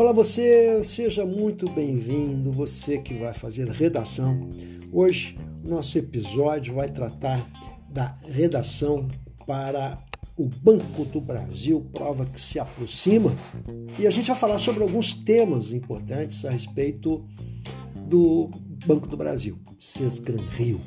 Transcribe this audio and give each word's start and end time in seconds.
Olá 0.00 0.14
você, 0.14 0.82
seja 0.82 1.26
muito 1.26 1.70
bem-vindo, 1.70 2.50
você 2.50 2.96
que 2.96 3.12
vai 3.12 3.34
fazer 3.34 3.68
redação. 3.68 4.48
Hoje, 4.90 5.36
nosso 5.62 5.98
episódio 5.98 6.72
vai 6.72 6.88
tratar 6.88 7.46
da 7.86 8.16
redação 8.26 9.06
para 9.46 10.02
o 10.38 10.46
Banco 10.46 11.04
do 11.04 11.20
Brasil, 11.20 11.86
prova 11.92 12.24
que 12.24 12.40
se 12.40 12.58
aproxima, 12.58 13.30
e 13.98 14.06
a 14.06 14.10
gente 14.10 14.28
vai 14.28 14.36
falar 14.36 14.56
sobre 14.56 14.82
alguns 14.82 15.12
temas 15.12 15.70
importantes 15.70 16.46
a 16.46 16.50
respeito 16.50 17.22
do 18.08 18.48
Banco 18.86 19.06
do 19.06 19.18
Brasil, 19.18 19.58
Sesgran 19.78 20.48
Rio. 20.48 20.80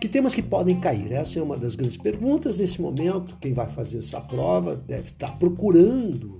Que 0.00 0.08
temas 0.08 0.32
que 0.32 0.42
podem 0.42 0.78
cair? 0.78 1.10
Essa 1.10 1.40
é 1.40 1.42
uma 1.42 1.56
das 1.56 1.74
grandes 1.74 1.96
perguntas 1.96 2.58
nesse 2.58 2.80
momento. 2.80 3.36
Quem 3.40 3.52
vai 3.52 3.66
fazer 3.66 3.98
essa 3.98 4.20
prova 4.20 4.76
deve 4.76 5.08
estar 5.08 5.36
procurando 5.36 6.38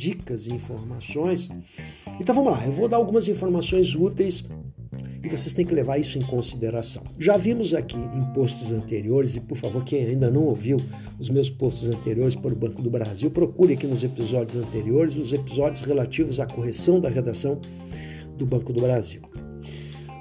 dicas 0.00 0.46
e 0.46 0.52
informações. 0.54 1.50
Então 2.18 2.34
vamos 2.34 2.52
lá, 2.52 2.64
eu 2.64 2.72
vou 2.72 2.88
dar 2.88 2.96
algumas 2.96 3.28
informações 3.28 3.94
úteis 3.94 4.42
e 5.22 5.28
vocês 5.28 5.52
têm 5.52 5.66
que 5.66 5.74
levar 5.74 5.98
isso 5.98 6.16
em 6.16 6.22
consideração. 6.22 7.02
Já 7.18 7.36
vimos 7.36 7.74
aqui 7.74 7.98
em 7.98 8.32
postos 8.32 8.72
anteriores, 8.72 9.36
e 9.36 9.40
por 9.40 9.58
favor, 9.58 9.84
quem 9.84 10.06
ainda 10.06 10.30
não 10.30 10.44
ouviu 10.44 10.78
os 11.18 11.28
meus 11.28 11.50
postos 11.50 11.90
anteriores 11.90 12.34
para 12.34 12.50
o 12.50 12.56
Banco 12.56 12.80
do 12.80 12.88
Brasil, 12.88 13.30
procure 13.30 13.74
aqui 13.74 13.86
nos 13.86 14.02
episódios 14.02 14.56
anteriores 14.56 15.16
os 15.16 15.34
episódios 15.34 15.84
relativos 15.84 16.40
à 16.40 16.46
correção 16.46 16.98
da 16.98 17.10
redação 17.10 17.60
do 18.38 18.46
Banco 18.46 18.72
do 18.72 18.80
Brasil. 18.80 19.20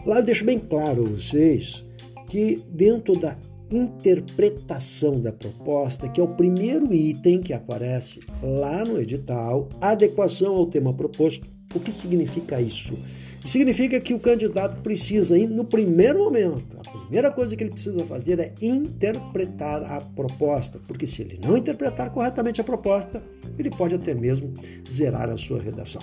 Lá 0.06 0.18
eu 0.18 0.24
deixo 0.24 0.44
bem 0.44 0.60
claro 0.60 1.06
a 1.06 1.10
vocês 1.10 1.86
que 2.28 2.62
dentro 2.70 3.18
da 3.18 3.38
interpretação 3.72 5.20
da 5.20 5.32
proposta, 5.32 6.10
que 6.10 6.20
é 6.20 6.24
o 6.24 6.36
primeiro 6.36 6.94
item 6.94 7.42
que 7.42 7.54
aparece 7.54 8.20
lá 8.42 8.84
no 8.84 9.00
edital, 9.00 9.70
adequação 9.80 10.56
ao 10.56 10.66
tema 10.66 10.94
proposto. 10.94 11.48
O 11.74 11.80
que 11.80 11.92
significa 11.92 12.60
isso? 12.60 12.98
Significa 13.46 14.00
que 14.00 14.14
o 14.14 14.20
candidato 14.20 14.82
precisa, 14.82 15.38
no 15.48 15.64
primeiro 15.64 16.20
momento, 16.20 16.78
a 16.78 16.92
primeira 16.92 17.32
coisa 17.32 17.56
que 17.56 17.64
ele 17.64 17.72
precisa 17.72 18.04
fazer 18.04 18.40
é 18.40 18.54
interpretar 18.62 19.82
a 19.84 20.02
proposta, 20.02 20.80
porque 20.86 21.08
se 21.08 21.22
ele 21.22 21.40
não 21.42 21.56
interpretar 21.56 22.12
corretamente 22.12 22.60
a 22.60 22.64
proposta, 22.64 23.24
ele 23.58 23.70
pode 23.70 23.96
até 23.96 24.14
mesmo 24.14 24.54
zerar 24.92 25.30
a 25.30 25.38
sua 25.38 25.62
redação. 25.62 26.02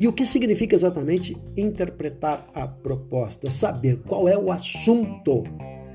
E 0.00 0.06
o 0.06 0.12
que 0.12 0.24
significa 0.24 0.74
exatamente 0.74 1.36
interpretar 1.56 2.46
a 2.54 2.66
proposta? 2.66 3.48
Saber 3.48 3.98
qual 4.06 4.28
é 4.28 4.36
o 4.36 4.52
assunto 4.52 5.44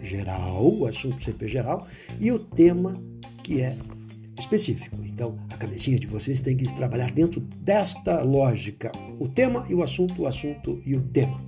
geral, 0.04 0.68
o 0.68 0.86
assunto 0.86 1.24
sempre 1.24 1.48
geral, 1.48 1.88
e 2.20 2.32
o 2.32 2.38
tema 2.38 2.94
que 3.42 3.62
é 3.62 3.76
específico. 4.38 4.98
Então, 5.04 5.38
a 5.52 5.58
cabecinha 5.58 6.00
de 6.00 6.08
vocês 6.08 6.40
tem 6.40 6.56
que 6.58 6.74
trabalhar 6.74 7.12
dentro 7.12 7.40
desta 7.40 8.22
lógica: 8.22 8.92
o 9.20 9.28
tema 9.28 9.66
e 9.70 9.76
o 9.76 9.84
assunto, 9.84 10.24
o 10.24 10.28
assunto 10.28 10.82
e 10.86 10.96
o 10.96 11.02
tema. 11.02 11.40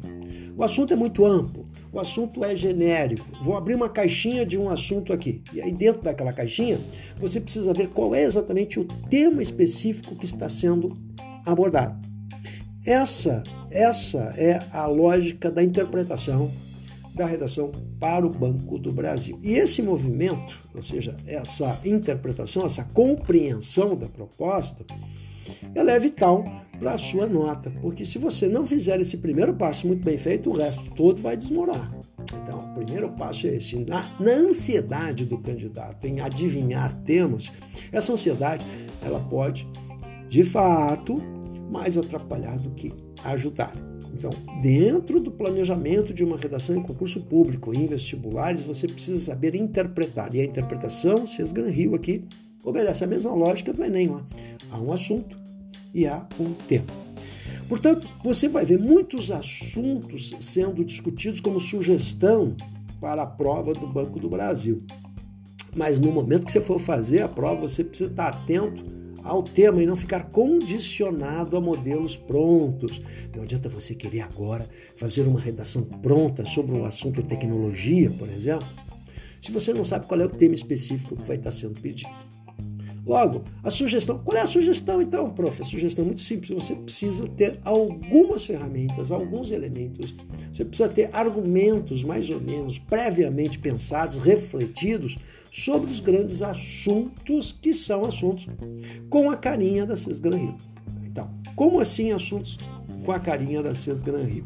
O 0.57 0.63
assunto 0.63 0.93
é 0.93 0.95
muito 0.95 1.25
amplo, 1.25 1.65
o 1.91 1.99
assunto 1.99 2.43
é 2.43 2.55
genérico. 2.55 3.25
Vou 3.41 3.57
abrir 3.57 3.75
uma 3.75 3.89
caixinha 3.89 4.45
de 4.45 4.57
um 4.57 4.69
assunto 4.69 5.11
aqui. 5.11 5.41
E 5.53 5.61
aí, 5.61 5.71
dentro 5.71 6.01
daquela 6.01 6.31
caixinha, 6.31 6.79
você 7.17 7.41
precisa 7.41 7.73
ver 7.73 7.89
qual 7.89 8.15
é 8.15 8.23
exatamente 8.23 8.79
o 8.79 8.85
tema 9.09 9.41
específico 9.41 10.15
que 10.15 10.25
está 10.25 10.47
sendo 10.47 10.97
abordado. 11.45 11.99
Essa, 12.85 13.43
essa 13.69 14.33
é 14.37 14.63
a 14.71 14.85
lógica 14.85 15.51
da 15.51 15.63
interpretação 15.63 16.51
da 17.15 17.25
redação 17.25 17.71
para 17.99 18.25
o 18.25 18.29
Banco 18.29 18.77
do 18.77 18.91
Brasil. 18.91 19.39
E 19.41 19.53
esse 19.53 19.81
movimento, 19.81 20.59
ou 20.73 20.81
seja, 20.81 21.15
essa 21.25 21.79
interpretação, 21.85 22.65
essa 22.65 22.83
compreensão 22.83 23.95
da 23.95 24.07
proposta, 24.07 24.85
ela 25.73 25.91
é 25.91 25.99
vital 25.99 26.43
para 26.77 26.93
a 26.93 26.97
sua 26.97 27.25
nota, 27.25 27.71
porque 27.81 28.05
se 28.05 28.17
você 28.17 28.47
não 28.47 28.67
fizer 28.67 28.99
esse 28.99 29.17
primeiro 29.17 29.53
passo 29.53 29.87
muito 29.87 30.03
bem 30.03 30.17
feito, 30.17 30.49
o 30.49 30.53
resto 30.53 30.89
todo 30.91 31.21
vai 31.21 31.37
desmoronar. 31.37 31.93
Então, 32.41 32.59
o 32.59 32.73
primeiro 32.73 33.09
passo 33.11 33.47
é 33.47 33.55
esse. 33.55 33.77
Na, 33.79 34.11
na 34.19 34.31
ansiedade 34.31 35.25
do 35.25 35.37
candidato 35.37 36.05
em 36.05 36.19
adivinhar 36.19 36.93
temas, 37.03 37.51
essa 37.91 38.11
ansiedade 38.11 38.65
ela 39.01 39.19
pode, 39.19 39.67
de 40.27 40.43
fato, 40.43 41.21
mais 41.71 41.97
atrapalhar 41.97 42.57
do 42.57 42.71
que 42.71 42.91
ajudar. 43.23 43.73
Então, 44.15 44.31
dentro 44.61 45.19
do 45.19 45.29
planejamento 45.29 46.13
de 46.13 46.23
uma 46.23 46.37
redação 46.37 46.73
em 46.73 46.81
concurso 46.81 47.19
público, 47.19 47.73
em 47.73 47.85
vestibulares, 47.85 48.61
você 48.61 48.87
precisa 48.87 49.19
saber 49.19 49.55
interpretar. 49.55 50.33
E 50.33 50.39
a 50.39 50.45
interpretação, 50.45 51.25
Sesgan 51.25 51.67
Rio 51.67 51.93
aqui, 51.95 52.23
obedece 52.63 53.03
a 53.03 53.07
mesma 53.07 53.33
lógica 53.33 53.73
do 53.73 53.83
Enem 53.83 54.07
lá. 54.07 54.25
Há 54.71 54.79
um 54.79 54.93
assunto 54.93 55.37
e 55.93 56.07
há 56.07 56.25
um 56.39 56.53
tema. 56.53 56.85
Portanto, 57.67 58.07
você 58.23 58.47
vai 58.47 58.65
ver 58.65 58.79
muitos 58.79 59.31
assuntos 59.31 60.33
sendo 60.39 60.85
discutidos 60.85 61.41
como 61.41 61.59
sugestão 61.59 62.55
para 63.01 63.23
a 63.23 63.27
prova 63.27 63.73
do 63.73 63.85
Banco 63.85 64.17
do 64.17 64.29
Brasil. 64.29 64.77
Mas 65.75 65.99
no 65.99 66.09
momento 66.09 66.45
que 66.45 66.53
você 66.53 66.61
for 66.61 66.79
fazer 66.79 67.21
a 67.21 67.27
prova, 67.27 67.67
você 67.67 67.83
precisa 67.83 68.09
estar 68.09 68.29
atento 68.29 68.81
ao 69.25 69.43
tema 69.43 69.81
e 69.81 69.85
não 69.85 69.95
ficar 69.95 70.29
condicionado 70.29 71.57
a 71.57 71.59
modelos 71.59 72.15
prontos. 72.15 73.01
Não 73.35 73.43
adianta 73.43 73.67
você 73.67 73.95
querer 73.95 74.21
agora 74.21 74.69
fazer 74.95 75.23
uma 75.23 75.39
redação 75.39 75.83
pronta 75.83 76.45
sobre 76.45 76.73
um 76.73 76.85
assunto 76.85 77.23
tecnologia, 77.23 78.09
por 78.11 78.29
exemplo, 78.29 78.67
se 79.41 79.51
você 79.51 79.73
não 79.73 79.83
sabe 79.83 80.07
qual 80.07 80.21
é 80.21 80.25
o 80.25 80.29
tema 80.29 80.55
específico 80.55 81.15
que 81.15 81.27
vai 81.27 81.37
estar 81.37 81.51
sendo 81.51 81.79
pedido. 81.79 82.09
Logo, 83.05 83.43
a 83.63 83.69
sugestão. 83.69 84.17
Qual 84.17 84.35
é 84.35 84.41
a 84.41 84.47
sugestão 84.47 84.99
então, 84.99 85.29
prof? 85.29 85.61
A 85.61 85.65
sugestão 85.65 86.03
é 86.03 86.07
muito 86.07 86.21
simples. 86.21 86.49
Você 86.49 86.73
precisa 86.73 87.27
ter 87.27 87.59
algumas 87.63 88.43
ferramentas, 88.43 89.11
alguns 89.11 89.51
elementos. 89.51 90.15
Você 90.51 90.65
precisa 90.65 90.89
ter 90.89 91.09
argumentos 91.13 92.03
mais 92.03 92.27
ou 92.31 92.41
menos 92.41 92.79
previamente 92.79 93.59
pensados, 93.59 94.17
refletidos 94.17 95.17
sobre 95.55 95.89
os 95.89 96.01
grandes 96.01 96.41
assuntos 96.41 97.57
que 97.61 97.73
são 97.73 98.03
assuntos 98.03 98.45
com 99.09 99.31
a 99.31 99.37
carinha 99.37 99.85
da 99.85 99.95
Cisgran 99.95 100.35
Rio. 100.35 100.55
Então, 101.05 101.29
como 101.55 101.79
assim 101.79 102.11
assuntos 102.11 102.57
com 103.05 103.11
a 103.13 103.19
carinha 103.19 103.63
da 103.63 103.73
Cisgran 103.73 104.23
Rio? 104.23 104.45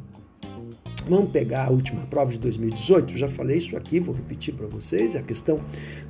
Vamos 1.08 1.32
pegar 1.32 1.66
a 1.66 1.70
última 1.72 2.06
prova 2.06 2.32
de 2.32 2.38
2018, 2.38 3.18
já 3.18 3.28
falei 3.28 3.58
isso 3.58 3.76
aqui, 3.76 4.00
vou 4.00 4.14
repetir 4.14 4.54
para 4.54 4.68
vocês, 4.68 5.16
é 5.16 5.20
a 5.20 5.24
questão 5.24 5.60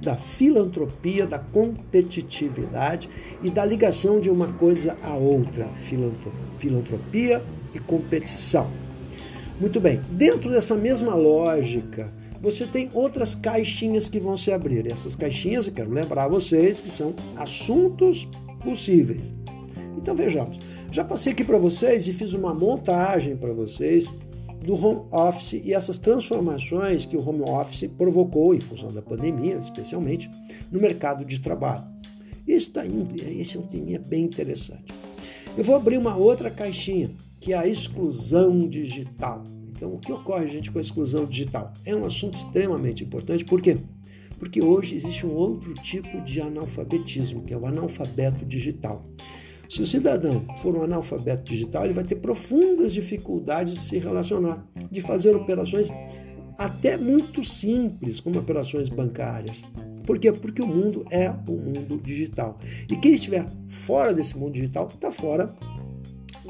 da 0.02 0.18
filantropia, 0.18 1.26
da 1.26 1.40
competitividade 1.40 3.08
e 3.42 3.50
da 3.50 3.64
ligação 3.64 4.20
de 4.20 4.30
uma 4.30 4.52
coisa 4.52 4.98
a 5.02 5.14
outra, 5.14 5.70
filantropia 6.58 7.42
e 7.74 7.80
competição. 7.80 8.70
Muito 9.62 9.80
bem, 9.80 10.02
dentro 10.12 10.52
dessa 10.52 10.76
mesma 10.76 11.16
lógica, 11.16 12.14
você 12.42 12.66
tem 12.66 12.90
outras 12.94 13.36
caixinhas 13.36 14.08
que 14.08 14.20
vão 14.20 14.38
se 14.38 14.52
abrir. 14.52 14.86
E 14.86 14.92
essas 14.92 15.16
caixinhas, 15.16 15.68
eu 15.68 15.74
quero 15.74 15.92
lembrar 15.92 16.26
a 16.26 16.28
vocês 16.28 16.82
que 16.82 16.90
são 16.90 17.14
assuntos 17.36 18.28
possíveis. 18.64 19.34
Então 19.98 20.16
vejamos. 20.16 20.60
Já 20.92 21.04
passei 21.04 21.34
aqui 21.34 21.44
para 21.44 21.58
vocês 21.58 22.08
e 22.08 22.14
fiz 22.14 22.34
uma 22.34 22.54
montagem 22.54 23.36
para 23.36 23.54
vocês 23.54 24.10
do 24.66 24.74
home 24.74 25.02
office 25.12 25.54
e 25.54 25.74
essas 25.74 25.98
transformações 25.98 27.06
que 27.06 27.16
o 27.16 27.28
home 27.28 27.42
office 27.42 27.90
provocou 27.98 28.54
em 28.54 28.60
função 28.60 28.92
da 28.92 29.02
pandemia, 29.02 29.56
especialmente 29.58 30.30
no 30.72 30.80
mercado 30.80 31.24
de 31.24 31.40
trabalho. 31.40 31.84
Esse, 32.48 32.72
tá, 32.72 32.84
esse 32.86 33.58
é 33.58 33.60
um 33.60 33.64
tema 33.64 34.00
bem 34.00 34.24
interessante. 34.24 34.86
Eu 35.58 35.64
vou 35.64 35.76
abrir 35.76 35.98
uma 35.98 36.16
outra 36.16 36.50
caixinha, 36.50 37.12
que 37.40 37.54
é 37.54 37.58
a 37.58 37.68
exclusão 37.68 38.68
digital. 38.68 39.44
Então, 39.80 39.94
o 39.94 39.98
que 39.98 40.12
ocorre, 40.12 40.46
gente, 40.50 40.70
com 40.70 40.78
a 40.78 40.82
exclusão 40.82 41.26
digital? 41.26 41.74
É 41.86 41.96
um 41.96 42.06
assunto 42.06 42.34
extremamente 42.34 43.02
importante, 43.02 43.46
por 43.46 43.62
quê? 43.62 43.78
Porque 44.38 44.62
hoje 44.62 44.98
existe 44.98 45.26
um 45.26 45.32
outro 45.32 45.74
tipo 45.76 46.20
de 46.20 46.42
analfabetismo, 46.42 47.44
que 47.44 47.54
é 47.54 47.58
o 47.58 47.66
analfabeto 47.66 48.46
digital. 48.46 49.02
Se 49.70 49.82
o 49.82 49.88
cidadão 49.88 50.46
for 50.58 50.76
um 50.76 50.82
analfabeto 50.82 51.44
digital, 51.44 51.86
ele 51.86 51.94
vai 51.94 52.04
ter 52.04 52.18
profundas 52.18 52.92
dificuldades 52.92 53.74
de 53.74 53.82
se 53.82 53.98
relacionar, 54.00 54.68
de 54.92 55.00
fazer 55.00 55.34
operações 55.34 55.88
até 56.58 56.98
muito 56.98 57.42
simples, 57.46 58.20
como 58.20 58.38
operações 58.38 58.90
bancárias. 58.90 59.64
Por 60.06 60.20
quê? 60.20 60.34
Porque 60.34 60.62
o 60.62 60.68
mundo 60.68 61.06
é 61.10 61.30
o 61.30 61.54
mundo 61.54 62.02
digital. 62.04 62.58
E 62.92 62.98
quem 62.98 63.14
estiver 63.14 63.50
fora 63.66 64.14
desse 64.14 64.38
mundo 64.38 64.56
digital 64.56 64.90
está 64.94 65.10
fora 65.10 65.56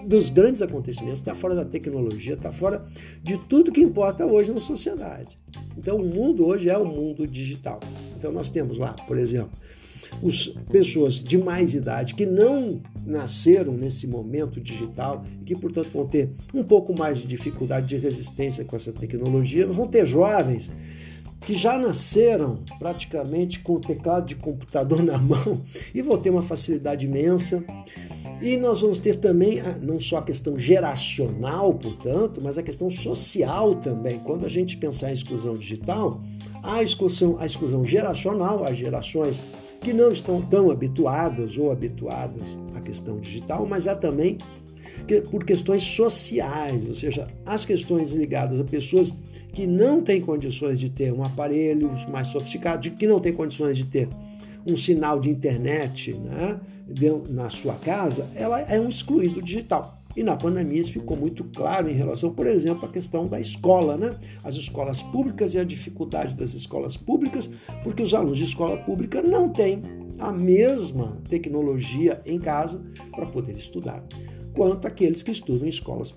dos 0.05 0.29
grandes 0.29 0.61
acontecimentos, 0.61 1.19
está 1.19 1.35
fora 1.35 1.55
da 1.55 1.65
tecnologia, 1.65 2.33
está 2.33 2.51
fora 2.51 2.85
de 3.21 3.37
tudo 3.37 3.71
que 3.71 3.81
importa 3.81 4.25
hoje 4.25 4.51
na 4.51 4.59
sociedade. 4.59 5.37
Então, 5.77 5.97
o 5.97 6.05
mundo 6.05 6.45
hoje 6.45 6.69
é 6.69 6.77
o 6.77 6.85
mundo 6.85 7.27
digital. 7.27 7.79
Então, 8.17 8.31
nós 8.31 8.49
temos 8.49 8.77
lá, 8.77 8.93
por 9.07 9.17
exemplo, 9.17 9.51
os, 10.21 10.49
pessoas 10.71 11.15
de 11.15 11.37
mais 11.37 11.73
idade 11.73 12.13
que 12.13 12.25
não 12.25 12.81
nasceram 13.05 13.73
nesse 13.73 14.07
momento 14.07 14.59
digital 14.59 15.23
e 15.41 15.45
que, 15.45 15.55
portanto, 15.55 15.89
vão 15.91 16.05
ter 16.05 16.29
um 16.53 16.63
pouco 16.63 16.97
mais 16.97 17.19
de 17.19 17.27
dificuldade 17.27 17.87
de 17.87 17.97
resistência 17.97 18.65
com 18.65 18.75
essa 18.75 18.91
tecnologia. 18.91 19.65
Nós 19.65 19.75
vamos 19.75 19.91
ter 19.91 20.05
jovens 20.05 20.71
que 21.41 21.53
já 21.53 21.79
nasceram 21.79 22.59
praticamente 22.77 23.59
com 23.59 23.75
o 23.75 23.79
teclado 23.79 24.27
de 24.27 24.35
computador 24.35 25.01
na 25.03 25.17
mão 25.17 25.61
e 25.93 26.01
vão 26.01 26.17
ter 26.17 26.29
uma 26.29 26.41
facilidade 26.41 27.05
imensa 27.05 27.63
E 28.41 28.55
nós 28.55 28.81
vamos 28.81 28.99
ter 28.99 29.15
também 29.15 29.61
não 29.81 29.99
só 29.99 30.17
a 30.17 30.21
questão 30.21 30.57
geracional, 30.57 31.73
portanto, 31.73 32.39
mas 32.41 32.57
a 32.57 32.63
questão 32.63 32.89
social 32.89 33.75
também. 33.75 34.19
Quando 34.19 34.45
a 34.45 34.49
gente 34.49 34.77
pensar 34.77 35.09
em 35.09 35.13
exclusão 35.13 35.55
digital, 35.55 36.21
a 36.63 36.81
exclusão, 36.81 37.37
a 37.37 37.45
exclusão 37.45 37.85
geracional, 37.85 38.63
as 38.63 38.77
gerações 38.77 39.43
que 39.81 39.91
não 39.91 40.11
estão 40.11 40.41
tão 40.41 40.71
habituadas 40.71 41.57
ou 41.57 41.71
habituadas 41.71 42.57
à 42.75 42.79
questão 42.79 43.19
digital, 43.19 43.65
mas 43.65 43.87
há 43.87 43.95
também 43.95 44.37
por 45.31 45.43
questões 45.43 45.83
sociais, 45.83 46.87
ou 46.87 46.93
seja, 46.93 47.27
as 47.45 47.65
questões 47.65 48.11
ligadas 48.11 48.59
a 48.59 48.63
pessoas 48.63 49.13
que 49.53 49.65
não 49.65 50.01
têm 50.01 50.21
condições 50.21 50.79
de 50.79 50.89
ter 50.89 51.11
um 51.13 51.23
aparelho 51.23 51.91
mais 52.09 52.27
sofisticado, 52.27 52.91
que 52.91 53.07
não 53.07 53.19
têm 53.19 53.33
condições 53.33 53.77
de 53.77 53.85
ter 53.85 54.07
um 54.65 54.75
sinal 54.75 55.19
de 55.19 55.29
internet 55.29 56.13
né, 56.13 56.59
na 57.29 57.49
sua 57.49 57.75
casa, 57.75 58.29
ela 58.35 58.59
é 58.61 58.79
um 58.79 58.89
excluído 58.89 59.41
digital. 59.41 59.99
E 60.15 60.23
na 60.23 60.35
pandemia 60.35 60.81
isso 60.81 60.93
ficou 60.93 61.15
muito 61.15 61.43
claro 61.43 61.89
em 61.89 61.93
relação, 61.93 62.33
por 62.33 62.47
exemplo, 62.47 62.87
à 62.87 62.91
questão 62.91 63.27
da 63.27 63.39
escola, 63.39 63.95
né? 63.95 64.17
As 64.43 64.55
escolas 64.55 65.03
públicas 65.03 65.53
e 65.53 65.59
a 65.59 65.63
dificuldade 65.63 66.35
das 66.35 66.53
escolas 66.53 66.97
públicas, 66.97 67.49
porque 67.83 68.01
os 68.01 68.13
alunos 68.13 68.37
de 68.37 68.43
escola 68.43 68.77
pública 68.77 69.21
não 69.21 69.49
têm 69.49 69.83
a 70.17 70.31
mesma 70.31 71.17
tecnologia 71.29 72.21
em 72.25 72.39
casa 72.39 72.81
para 73.11 73.27
poder 73.27 73.55
estudar, 73.55 74.03
quanto 74.53 74.87
aqueles 74.87 75.23
que 75.23 75.31
estudam 75.31 75.65
em 75.65 75.69
escolas 75.69 76.13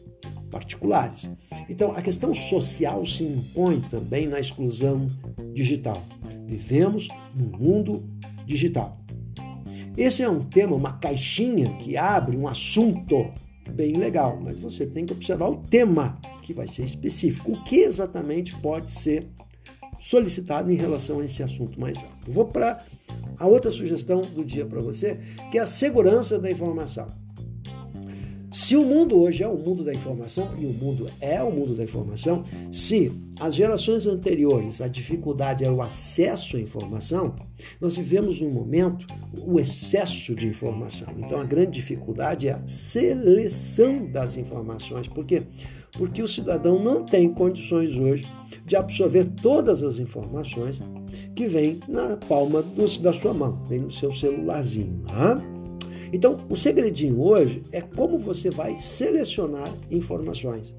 particulares. 0.50 1.30
Então, 1.68 1.92
a 1.92 2.02
questão 2.02 2.34
social 2.34 3.06
se 3.06 3.22
impõe 3.22 3.80
também 3.82 4.26
na 4.26 4.40
exclusão 4.40 5.06
digital. 5.54 6.02
Vivemos 6.46 7.08
num 7.34 7.56
mundo 7.56 8.04
digital. 8.52 8.98
Esse 9.96 10.22
é 10.22 10.28
um 10.28 10.44
tema, 10.44 10.76
uma 10.76 10.98
caixinha 10.98 11.76
que 11.76 11.96
abre 11.96 12.36
um 12.36 12.46
assunto 12.46 13.30
bem 13.70 13.96
legal, 13.96 14.38
mas 14.40 14.58
você 14.58 14.86
tem 14.86 15.04
que 15.04 15.12
observar 15.12 15.48
o 15.48 15.56
tema 15.56 16.18
que 16.42 16.52
vai 16.52 16.66
ser 16.66 16.84
específico. 16.84 17.52
O 17.52 17.62
que 17.62 17.76
exatamente 17.76 18.54
pode 18.56 18.90
ser 18.90 19.28
solicitado 19.98 20.70
em 20.70 20.74
relação 20.74 21.20
a 21.20 21.24
esse 21.24 21.42
assunto 21.42 21.80
mais 21.80 21.98
amplo. 21.98 22.32
Vou 22.32 22.46
para 22.46 22.84
a 23.38 23.46
outra 23.46 23.70
sugestão 23.70 24.20
do 24.20 24.44
dia 24.44 24.66
para 24.66 24.80
você, 24.80 25.18
que 25.50 25.58
é 25.58 25.60
a 25.60 25.66
segurança 25.66 26.38
da 26.38 26.50
informação. 26.50 27.08
Se 28.52 28.76
o 28.76 28.84
mundo 28.84 29.18
hoje 29.18 29.42
é 29.42 29.48
o 29.48 29.56
mundo 29.56 29.82
da 29.82 29.94
informação, 29.94 30.50
e 30.58 30.66
o 30.66 30.74
mundo 30.74 31.10
é 31.22 31.42
o 31.42 31.50
mundo 31.50 31.74
da 31.74 31.84
informação, 31.84 32.42
se 32.70 33.10
as 33.40 33.54
gerações 33.54 34.06
anteriores 34.06 34.82
a 34.82 34.88
dificuldade 34.88 35.64
era 35.64 35.72
o 35.72 35.80
acesso 35.80 36.58
à 36.58 36.60
informação, 36.60 37.34
nós 37.80 37.96
vivemos 37.96 38.42
num 38.42 38.50
momento 38.50 39.06
o 39.38 39.58
excesso 39.58 40.34
de 40.34 40.46
informação. 40.46 41.08
Então 41.16 41.40
a 41.40 41.44
grande 41.44 41.70
dificuldade 41.70 42.46
é 42.46 42.52
a 42.52 42.66
seleção 42.66 44.04
das 44.12 44.36
informações. 44.36 45.08
Por 45.08 45.24
quê? 45.24 45.44
Porque 45.92 46.22
o 46.22 46.28
cidadão 46.28 46.78
não 46.78 47.06
tem 47.06 47.32
condições 47.32 47.96
hoje 47.98 48.26
de 48.66 48.76
absorver 48.76 49.24
todas 49.40 49.82
as 49.82 49.98
informações 49.98 50.78
que 51.34 51.46
vêm 51.46 51.80
na 51.88 52.18
palma 52.18 52.62
do, 52.62 52.98
da 52.98 53.14
sua 53.14 53.32
mão, 53.32 53.64
vem 53.64 53.80
no 53.80 53.90
seu 53.90 54.12
celularzinho. 54.12 55.02
Né? 55.06 55.61
Então, 56.12 56.44
o 56.48 56.56
segredinho 56.56 57.20
hoje 57.20 57.62
é 57.72 57.80
como 57.80 58.18
você 58.18 58.50
vai 58.50 58.76
selecionar 58.78 59.72
informações. 59.90 60.74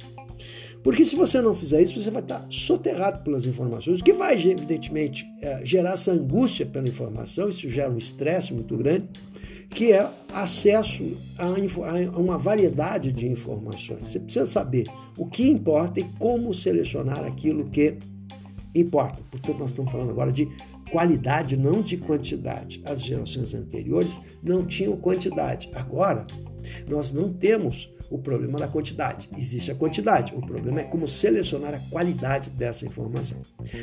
Porque 0.83 1.05
se 1.05 1.15
você 1.15 1.41
não 1.41 1.55
fizer 1.55 1.81
isso, 1.81 1.99
você 1.99 2.11
vai 2.11 2.21
estar 2.21 2.45
soterrado 2.49 3.23
pelas 3.23 3.45
informações, 3.45 4.01
o 4.01 4.03
que 4.03 4.11
vai, 4.11 4.35
evidentemente, 4.35 5.25
é, 5.41 5.65
gerar 5.65 5.93
essa 5.93 6.11
angústia 6.11 6.65
pela 6.65 6.87
informação, 6.87 7.47
isso 7.47 7.69
gera 7.69 7.89
um 7.89 7.97
estresse 7.97 8.53
muito 8.53 8.75
grande, 8.75 9.07
que 9.69 9.93
é 9.93 10.07
acesso 10.31 11.17
a, 11.37 11.47
uma 12.19 12.37
variedade 12.37 13.13
de 13.13 13.25
informações. 13.27 14.07
Você 14.07 14.19
precisa 14.19 14.45
saber 14.45 14.85
o 15.17 15.25
que 15.25 15.49
importa 15.49 16.01
e 16.01 16.03
como 16.19 16.53
selecionar 16.53 17.23
aquilo 17.23 17.63
que 17.69 17.97
importa. 18.75 19.23
Portanto, 19.31 19.59
nós 19.59 19.69
estamos 19.69 19.89
falando 19.89 20.09
agora 20.09 20.33
de 20.33 20.49
qualidade, 20.93 21.57
não 21.57 21.81
de 21.81 21.97
quantidade. 21.97 22.79
As 22.85 23.01
gerações 23.01 23.55
anteriores 23.55 24.19
não 24.43 24.63
tinham 24.63 24.95
quantidade. 24.95 25.67
Agora, 25.73 26.27
nós 26.87 27.11
não 27.11 27.33
temos 27.33 27.91
o 28.13 28.19
problema 28.19 28.59
da 28.59 28.67
quantidade. 28.67 29.27
Existe 29.35 29.71
a 29.71 29.75
quantidade. 29.75 30.35
O 30.35 30.41
problema 30.41 30.81
é 30.81 30.83
como 30.83 31.07
selecionar 31.07 31.73
a 31.73 31.79
qualidade 31.89 32.51
dessa 32.51 32.85
informação. 32.85 33.41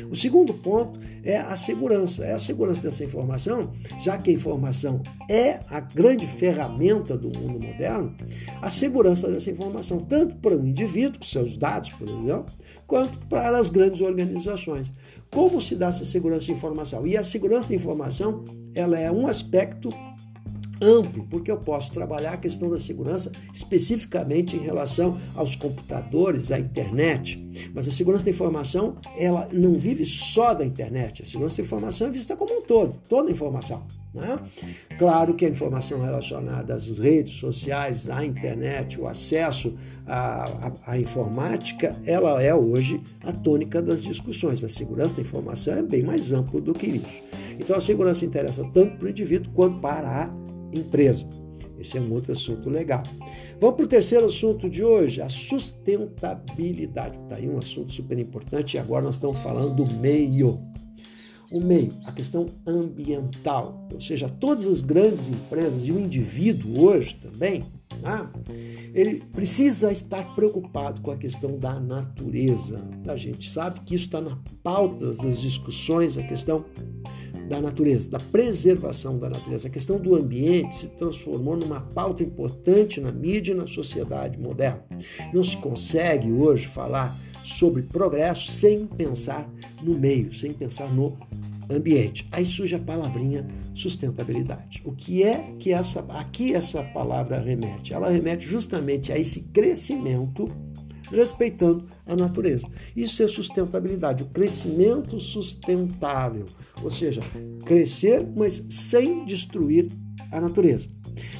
O 0.09 0.15
segundo 0.15 0.53
ponto 0.53 0.97
é 1.21 1.37
a 1.37 1.57
segurança. 1.57 2.23
É 2.23 2.31
a 2.31 2.39
segurança 2.39 2.81
dessa 2.81 3.03
informação, 3.03 3.73
já 3.99 4.17
que 4.17 4.31
a 4.31 4.33
informação 4.33 5.01
é 5.29 5.59
a 5.67 5.81
grande 5.81 6.25
ferramenta 6.25 7.17
do 7.17 7.37
mundo 7.37 7.59
moderno, 7.59 8.15
a 8.61 8.69
segurança 8.69 9.29
dessa 9.29 9.51
informação, 9.51 9.99
tanto 9.99 10.37
para 10.37 10.55
o 10.55 10.65
indivíduo, 10.65 11.19
com 11.19 11.25
seus 11.25 11.57
dados, 11.57 11.91
por 11.91 12.07
exemplo, 12.07 12.45
quanto 12.87 13.19
para 13.27 13.59
as 13.59 13.69
grandes 13.69 13.99
organizações. 13.99 14.93
Como 15.29 15.59
se 15.59 15.75
dá 15.75 15.87
essa 15.87 16.05
segurança 16.05 16.45
de 16.45 16.53
informação? 16.53 17.05
E 17.05 17.17
a 17.17 17.23
segurança 17.23 17.67
de 17.67 17.75
informação, 17.75 18.45
ela 18.73 18.97
é 18.97 19.11
um 19.11 19.27
aspecto 19.27 19.93
amplo, 20.81 21.25
porque 21.29 21.51
eu 21.51 21.57
posso 21.57 21.91
trabalhar 21.91 22.33
a 22.33 22.37
questão 22.37 22.69
da 22.69 22.79
segurança 22.79 23.31
especificamente 23.53 24.55
em 24.55 24.59
relação 24.59 25.17
aos 25.35 25.55
computadores, 25.55 26.51
à 26.51 26.59
internet. 26.59 27.41
Mas 27.73 27.87
a 27.87 27.91
segurança 27.91 28.25
da 28.25 28.31
informação, 28.31 28.95
ela 29.17 29.47
não 29.51 29.75
vive 29.75 30.03
só 30.05 30.53
da 30.53 30.65
internet. 30.65 31.21
A 31.21 31.25
segurança 31.25 31.57
da 31.57 31.63
informação 31.63 32.07
é 32.07 32.11
vista 32.11 32.35
como 32.35 32.57
um 32.57 32.61
todo, 32.61 32.95
toda 33.07 33.29
a 33.29 33.31
informação. 33.31 33.85
Né? 34.13 34.39
Claro 34.97 35.33
que 35.35 35.45
a 35.45 35.49
informação 35.49 36.01
relacionada 36.01 36.73
às 36.73 36.99
redes 36.99 37.33
sociais, 37.33 38.09
à 38.09 38.25
internet, 38.25 38.99
o 38.99 39.07
acesso 39.07 39.73
à, 40.05 40.43
à, 40.43 40.71
à 40.93 40.99
informática, 40.99 41.95
ela 42.05 42.41
é 42.41 42.53
hoje 42.53 43.01
a 43.23 43.31
tônica 43.31 43.81
das 43.81 44.03
discussões. 44.03 44.59
Mas 44.59 44.73
a 44.73 44.77
segurança 44.77 45.15
da 45.15 45.21
informação 45.21 45.73
é 45.75 45.81
bem 45.81 46.03
mais 46.03 46.33
amplo 46.33 46.59
do 46.59 46.73
que 46.73 46.87
isso. 46.87 47.21
Então 47.57 47.75
a 47.75 47.79
segurança 47.79 48.25
interessa 48.25 48.63
tanto 48.73 48.97
para 48.97 49.07
o 49.07 49.09
indivíduo 49.09 49.53
quanto 49.53 49.79
para 49.79 50.25
a 50.25 50.40
empresa. 50.73 51.27
Esse 51.81 51.97
é 51.97 52.01
um 52.01 52.11
outro 52.11 52.31
assunto 52.31 52.69
legal. 52.69 53.01
Vamos 53.59 53.75
para 53.75 53.85
o 53.85 53.87
terceiro 53.87 54.27
assunto 54.27 54.69
de 54.69 54.83
hoje, 54.83 55.21
a 55.21 55.27
sustentabilidade. 55.27 57.17
Está 57.23 57.37
aí 57.37 57.49
um 57.49 57.57
assunto 57.57 57.91
super 57.91 58.17
importante 58.19 58.75
e 58.75 58.79
agora 58.79 59.03
nós 59.03 59.15
estamos 59.15 59.37
falando 59.39 59.75
do 59.75 59.85
meio. 59.95 60.61
O 61.51 61.59
meio, 61.59 61.91
a 62.05 62.13
questão 62.13 62.45
ambiental, 62.65 63.89
ou 63.91 63.99
seja, 63.99 64.29
todas 64.29 64.67
as 64.67 64.81
grandes 64.81 65.27
empresas 65.27 65.85
e 65.85 65.91
o 65.91 65.99
indivíduo 65.99 66.81
hoje 66.81 67.15
também, 67.15 67.65
tá? 68.01 68.31
ele 68.93 69.21
precisa 69.31 69.91
estar 69.91 70.33
preocupado 70.33 71.01
com 71.01 71.11
a 71.11 71.17
questão 71.17 71.57
da 71.57 71.77
natureza. 71.77 72.79
A 73.05 73.17
gente 73.17 73.51
sabe 73.51 73.81
que 73.81 73.95
isso 73.95 74.05
está 74.05 74.21
na 74.21 74.37
pauta 74.63 75.13
das 75.13 75.41
discussões, 75.41 76.17
a 76.17 76.23
questão 76.23 76.63
da 77.51 77.59
natureza, 77.59 78.09
da 78.09 78.19
preservação 78.19 79.19
da 79.19 79.29
natureza. 79.29 79.67
A 79.67 79.71
questão 79.71 79.99
do 79.99 80.15
ambiente 80.15 80.73
se 80.73 80.87
transformou 80.87 81.57
numa 81.57 81.81
pauta 81.81 82.23
importante 82.23 83.01
na 83.01 83.11
mídia 83.11 83.51
e 83.51 83.55
na 83.55 83.67
sociedade 83.67 84.39
moderna. 84.39 84.81
Não 85.33 85.43
se 85.43 85.57
consegue 85.57 86.31
hoje 86.31 86.67
falar 86.67 87.13
sobre 87.43 87.81
progresso 87.81 88.49
sem 88.49 88.85
pensar 88.85 89.51
no 89.83 89.99
meio, 89.99 90.33
sem 90.33 90.53
pensar 90.53 90.89
no 90.93 91.17
ambiente. 91.69 92.25
Aí 92.31 92.45
surge 92.45 92.73
a 92.73 92.79
palavrinha 92.79 93.45
sustentabilidade. 93.73 94.81
O 94.85 94.93
que 94.93 95.21
é 95.21 95.53
que 95.59 95.73
essa 95.73 95.99
aqui 96.07 96.53
essa 96.53 96.81
palavra 96.81 97.37
remete? 97.37 97.93
Ela 97.93 98.09
remete 98.09 98.45
justamente 98.45 99.11
a 99.11 99.17
esse 99.19 99.41
crescimento 99.41 100.49
respeitando 101.11 101.85
a 102.05 102.15
natureza. 102.15 102.67
Isso 102.95 103.21
é 103.21 103.27
sustentabilidade, 103.27 104.23
o 104.23 104.27
crescimento 104.27 105.19
sustentável, 105.19 106.45
ou 106.81 106.89
seja, 106.89 107.21
crescer, 107.65 108.25
mas 108.35 108.65
sem 108.69 109.25
destruir 109.25 109.91
a 110.31 110.39
natureza, 110.39 110.89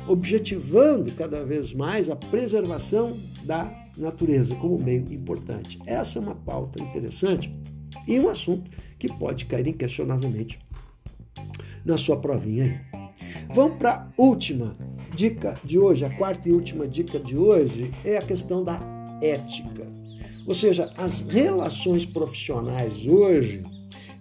objetivando 0.07 1.11
cada 1.13 1.43
vez 1.45 1.73
mais 1.73 2.09
a 2.09 2.15
preservação 2.15 3.17
da 3.43 3.73
natureza 3.97 4.55
como 4.55 4.77
meio 4.77 5.11
importante. 5.11 5.79
Essa 5.85 6.19
é 6.19 6.21
uma 6.21 6.35
pauta 6.35 6.81
interessante 6.81 7.53
e 8.07 8.19
um 8.19 8.29
assunto 8.29 8.69
que 8.97 9.07
pode 9.07 9.45
cair 9.45 9.67
inquestionavelmente 9.67 10.59
na 11.83 11.97
sua 11.97 12.17
provinha 12.17 12.63
aí. 12.65 13.01
Vamos 13.53 13.77
para 13.77 13.91
a 13.91 14.07
última 14.17 14.75
dica 15.15 15.57
de 15.63 15.77
hoje, 15.77 16.05
a 16.05 16.09
quarta 16.09 16.47
e 16.47 16.51
última 16.51 16.87
dica 16.87 17.19
de 17.19 17.37
hoje 17.37 17.91
é 18.03 18.17
a 18.17 18.21
questão 18.21 18.63
da 18.63 19.00
ética. 19.21 19.87
Ou 20.45 20.55
seja, 20.55 20.91
as 20.97 21.21
relações 21.21 22.05
profissionais 22.05 23.05
hoje, 23.05 23.61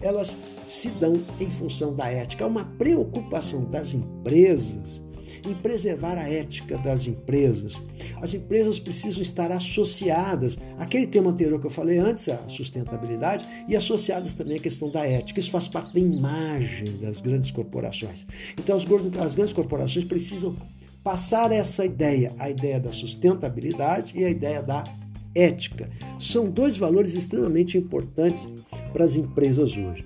elas 0.01 0.37
se 0.67 0.91
dão 0.91 1.15
em 1.41 1.51
função 1.51 1.95
da 1.95 2.09
ética. 2.09 2.45
Há 2.45 2.49
uma 2.49 2.65
preocupação 2.65 3.65
das 3.65 3.95
empresas 3.95 5.03
em 5.47 5.55
preservar 5.55 6.19
a 6.19 6.29
ética 6.29 6.77
das 6.77 7.07
empresas. 7.07 7.81
As 8.21 8.35
empresas 8.35 8.79
precisam 8.79 9.23
estar 9.23 9.51
associadas 9.51 10.59
àquele 10.79 11.07
tema 11.07 11.31
anterior 11.31 11.59
que 11.59 11.67
eu 11.67 11.71
falei 11.71 11.99
antes, 11.99 12.29
a 12.29 12.47
sustentabilidade, 12.47 13.47
e 13.67 13.75
associadas 13.75 14.35
também 14.35 14.59
à 14.59 14.61
questão 14.61 14.91
da 14.91 15.07
ética. 15.07 15.41
Isso 15.41 15.51
faz 15.51 15.67
parte 15.67 15.95
da 15.95 16.01
imagem 16.01 16.99
das 16.99 17.23
grandes 17.23 17.51
corporações. 17.51 18.27
Então, 18.59 18.77
as 18.77 19.35
grandes 19.35 19.55
corporações 19.55 20.05
precisam 20.05 20.55
passar 21.03 21.53
essa 21.53 21.85
ideia, 21.85 22.33
a 22.39 22.51
ideia 22.51 22.79
da 22.79 22.93
sustentabilidade 22.93 24.13
e 24.17 24.25
a 24.25 24.31
ideia 24.31 24.63
da 24.63 24.85
ética. 25.35 25.89
São 26.19 26.51
dois 26.51 26.77
valores 26.77 27.15
extremamente 27.15 27.79
importantes 27.79 28.49
para 28.93 29.05
as 29.05 29.17
empresas 29.17 29.77
hoje. 29.77 30.05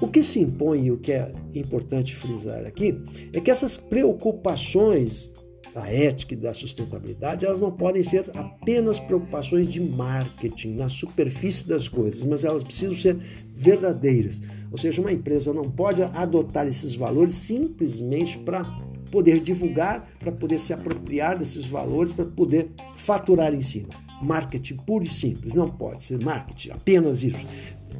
O 0.00 0.08
que 0.08 0.22
se 0.22 0.40
impõe 0.40 0.86
e 0.86 0.90
o 0.90 0.98
que 0.98 1.12
é 1.12 1.32
importante 1.54 2.14
frisar 2.14 2.66
aqui 2.66 3.00
é 3.32 3.40
que 3.40 3.50
essas 3.50 3.76
preocupações 3.76 5.32
da 5.72 5.90
ética 5.90 6.34
e 6.34 6.36
da 6.36 6.52
sustentabilidade, 6.52 7.44
elas 7.44 7.60
não 7.60 7.72
podem 7.72 8.02
ser 8.02 8.30
apenas 8.34 9.00
preocupações 9.00 9.66
de 9.66 9.80
marketing, 9.80 10.74
na 10.74 10.88
superfície 10.88 11.66
das 11.66 11.88
coisas, 11.88 12.24
mas 12.24 12.44
elas 12.44 12.62
precisam 12.62 12.94
ser 12.94 13.18
verdadeiras. 13.52 14.40
Ou 14.70 14.78
seja, 14.78 15.00
uma 15.00 15.10
empresa 15.10 15.52
não 15.52 15.68
pode 15.68 16.00
adotar 16.00 16.68
esses 16.68 16.94
valores 16.94 17.34
simplesmente 17.34 18.38
para 18.38 18.62
poder 19.14 19.38
divulgar, 19.38 20.10
para 20.18 20.32
poder 20.32 20.58
se 20.58 20.72
apropriar 20.72 21.38
desses 21.38 21.64
valores, 21.66 22.12
para 22.12 22.24
poder 22.24 22.72
faturar 22.96 23.54
em 23.54 23.62
cima. 23.62 23.90
Marketing 24.20 24.74
puro 24.78 25.04
e 25.04 25.08
simples, 25.08 25.54
não 25.54 25.70
pode 25.70 26.02
ser 26.02 26.20
marketing, 26.20 26.70
apenas 26.70 27.22
isso. 27.22 27.46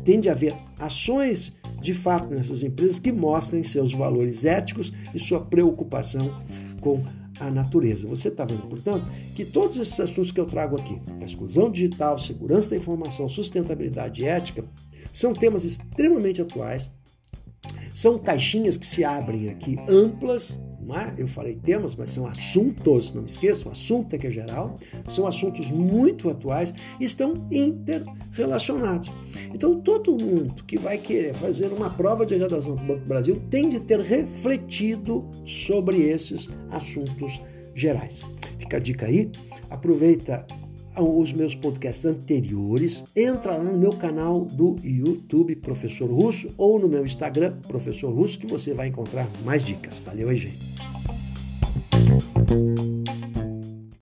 Tem 0.05 0.19
de 0.19 0.29
haver 0.29 0.53
ações 0.77 1.53
de 1.81 1.95
fato 1.95 2.35
nessas 2.35 2.65
empresas 2.65 2.99
que 2.99 3.13
mostrem 3.13 3.63
seus 3.63 3.93
valores 3.95 4.45
éticos 4.45 4.93
e 5.15 5.21
sua 5.21 5.41
preocupação 5.41 6.43
com 6.81 7.01
a 7.39 7.49
natureza. 7.49 8.09
Você 8.09 8.27
está 8.27 8.45
vendo, 8.45 8.67
portanto, 8.67 9.07
que 9.37 9.45
todos 9.45 9.77
esses 9.77 10.01
assuntos 10.01 10.33
que 10.33 10.41
eu 10.41 10.47
trago 10.47 10.77
aqui, 10.77 11.01
exclusão 11.25 11.71
digital, 11.71 12.19
segurança 12.19 12.71
da 12.71 12.77
informação, 12.77 13.29
sustentabilidade 13.29 14.23
e 14.23 14.27
ética, 14.27 14.65
são 15.13 15.33
temas 15.33 15.63
extremamente 15.63 16.43
atuais, 16.43 16.91
são 17.95 18.19
caixinhas 18.19 18.77
que 18.77 18.85
se 18.85 19.05
abrem 19.05 19.49
aqui 19.49 19.77
amplas 19.89 20.59
é? 20.93 21.15
eu 21.17 21.29
falei 21.29 21.55
temas, 21.55 21.95
mas 21.95 22.11
são 22.11 22.27
assuntos, 22.27 23.13
não 23.13 23.25
esqueçam, 23.25 23.71
assunto 23.71 24.15
é 24.15 24.19
que 24.19 24.27
é 24.27 24.31
geral, 24.31 24.77
são 25.07 25.27
assuntos 25.27 25.71
muito 25.71 26.29
atuais 26.29 26.75
e 26.99 27.05
estão 27.05 27.47
interrelacionados. 27.51 29.11
Então, 29.55 29.81
todo 29.81 30.13
mundo 30.13 30.65
que 30.65 30.77
vai 30.77 30.99
querer 30.99 31.35
fazer 31.35 31.69
uma 31.69 31.89
prova 31.89 32.27
de 32.27 32.35
redação 32.35 32.75
do 32.75 32.85
Banco 32.85 33.01
do 33.01 33.07
Brasil 33.07 33.41
tem 33.49 33.69
de 33.69 33.81
ter 33.81 34.01
refletido 34.01 35.31
sobre 35.45 36.03
esses 36.03 36.51
assuntos 36.71 37.41
gerais. 37.75 38.23
Fica 38.59 38.79
a 38.79 38.81
dica 38.81 39.07
aí, 39.07 39.31
aproveita 39.71 40.45
os 41.03 41.33
meus 41.33 41.55
podcasts 41.55 42.05
anteriores, 42.05 43.05
entra 43.17 43.57
lá 43.57 43.65
no 43.65 43.77
meu 43.77 43.93
canal 43.93 44.45
do 44.45 44.77
YouTube 44.83 45.57
Professor 45.57 46.09
Russo 46.09 46.51
ou 46.57 46.79
no 46.79 46.89
meu 46.89 47.05
Instagram 47.05 47.57
Professor 47.67 48.13
Russo 48.13 48.39
que 48.39 48.47
você 48.47 48.73
vai 48.73 48.89
encontrar 48.89 49.29
mais 49.45 49.65
dicas. 49.65 49.99
Valeu 49.99 50.29
aí, 50.29 50.37
gente. 50.37 50.74
thank 52.47 52.79
you 52.79 52.94